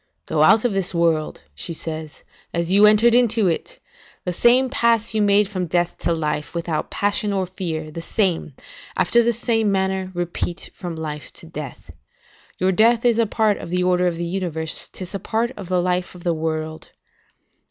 "Go 0.25 0.41
out 0.41 0.65
of 0.65 0.73
this 0.73 0.95
world," 0.95 1.43
says 1.55 2.11
she, 2.25 2.25
"as 2.55 2.71
you 2.73 2.87
entered 2.87 3.13
into 3.13 3.45
it; 3.45 3.77
the 4.25 4.33
same 4.33 4.67
pass 4.67 5.13
you 5.13 5.21
made 5.21 5.47
from 5.47 5.67
death 5.67 5.95
to 5.99 6.11
life, 6.11 6.55
without 6.55 6.89
passion 6.89 7.31
or 7.31 7.45
fear, 7.45 7.91
the 7.91 8.01
same, 8.01 8.55
after 8.97 9.21
the 9.21 9.31
same 9.31 9.71
manner, 9.71 10.11
repeat 10.15 10.71
from 10.73 10.95
life 10.95 11.31
to 11.33 11.45
death. 11.45 11.91
Your 12.57 12.71
death 12.71 13.05
is 13.05 13.19
a 13.19 13.27
part 13.27 13.59
of 13.59 13.69
the 13.69 13.83
order 13.83 14.07
of 14.07 14.15
the 14.17 14.25
universe, 14.25 14.89
'tis 14.91 15.13
a 15.13 15.19
part 15.19 15.51
of 15.55 15.69
the 15.69 15.79
life 15.83 16.15
of 16.15 16.23
the 16.23 16.33
world. 16.33 16.89